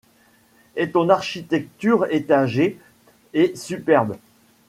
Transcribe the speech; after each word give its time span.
Et 0.75 0.89
ton 0.89 1.09
architecture 1.09 2.07
étagée 2.09 2.79
et 3.35 3.53
superbe 3.55 4.15